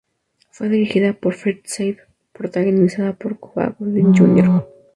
Fue 0.49 0.67
dirigida 0.67 1.13
por 1.13 1.35
Fred 1.35 1.59
Savage 1.65 1.91
y 1.99 2.37
protagonizada 2.39 3.13
por 3.13 3.37
Cuba 3.37 3.75
Gooding 3.77 4.15
Jr. 4.17 4.65